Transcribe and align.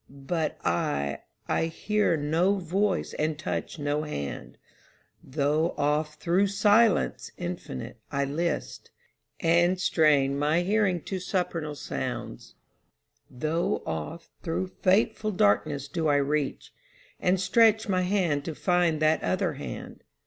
But 0.09 0.57
I 0.65 1.19
I 1.47 1.65
hear 1.67 2.17
no 2.17 2.55
voice 2.55 3.13
and 3.19 3.37
touch 3.37 3.77
no 3.77 4.01
hand, 4.01 4.57
Tho' 5.23 5.75
oft 5.77 6.19
thro' 6.21 6.47
silence 6.47 7.29
infinite, 7.37 7.99
I 8.11 8.25
list, 8.25 8.89
And 9.41 9.79
strain 9.79 10.39
my 10.39 10.61
hearing 10.61 11.01
to 11.01 11.19
supernal 11.19 11.75
sounds; 11.75 12.55
Tho' 13.29 13.83
oft 13.85 14.31
thro' 14.41 14.65
fateful 14.81 15.29
darkness 15.29 15.87
do 15.87 16.07
I 16.07 16.15
reach, 16.15 16.73
And 17.19 17.39
stretch 17.39 17.87
my 17.87 18.01
hand 18.01 18.43
to 18.45 18.55
find 18.55 19.03
that 19.03 19.21
other 19.21 19.53
hand. 19.53 20.03